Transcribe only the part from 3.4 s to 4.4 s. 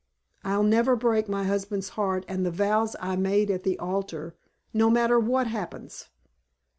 at the altar,